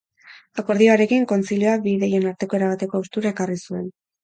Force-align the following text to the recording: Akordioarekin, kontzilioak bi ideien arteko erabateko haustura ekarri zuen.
Akordioarekin, 0.61 1.27
kontzilioak 1.33 1.85
bi 1.85 1.95
ideien 1.99 2.27
arteko 2.33 2.59
erabateko 2.61 3.01
haustura 3.03 3.37
ekarri 3.37 3.63
zuen. 3.69 3.89